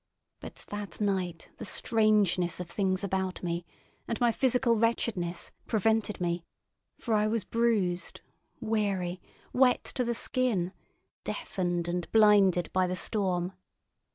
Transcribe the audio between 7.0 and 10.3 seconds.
I was bruised, weary, wet to the